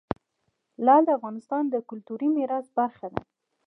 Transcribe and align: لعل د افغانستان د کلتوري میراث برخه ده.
لعل 0.85 1.03
د 1.05 1.09
افغانستان 1.17 1.63
د 1.69 1.75
کلتوري 1.89 2.27
میراث 2.35 2.67
برخه 2.79 3.07
ده. 3.13 3.21